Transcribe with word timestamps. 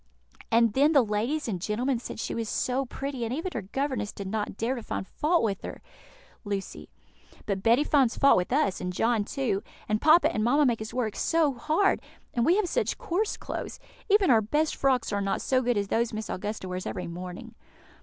_"And 0.49 0.73
then 0.73 0.93
the 0.93 1.03
ladies 1.03 1.47
and 1.47 1.61
gentlemen 1.61 1.99
said 1.99 2.19
she 2.19 2.33
was 2.33 2.49
so 2.49 2.85
pretty, 2.87 3.23
and 3.23 3.31
even 3.31 3.51
her 3.53 3.61
governess 3.61 4.11
did 4.11 4.25
not 4.25 4.57
dare 4.57 4.73
to 4.73 4.81
find 4.81 5.05
fault 5.05 5.43
with 5.43 5.61
her!" 5.61 5.79
Lucy. 6.43 6.89
"But 7.45 7.61
Betty 7.61 7.83
finds 7.83 8.17
fault 8.17 8.35
with 8.35 8.51
us, 8.51 8.81
and 8.81 8.91
John, 8.91 9.23
too; 9.25 9.61
and 9.87 10.01
papa 10.01 10.33
and 10.33 10.43
mamma 10.43 10.65
make 10.65 10.81
us 10.81 10.91
work 10.91 11.15
so 11.15 11.53
hard! 11.53 12.01
and 12.33 12.47
we 12.47 12.55
have 12.55 12.67
such 12.67 12.97
coarse 12.97 13.37
clothes! 13.37 13.79
Even 14.09 14.31
our 14.31 14.41
best 14.41 14.75
frocks 14.75 15.13
are 15.13 15.21
not 15.21 15.39
so 15.39 15.61
good 15.61 15.77
as 15.77 15.89
those 15.89 16.13
Miss 16.13 16.31
Augusta 16.31 16.67
wears 16.67 16.87
every 16.87 17.05
morning." 17.05 17.53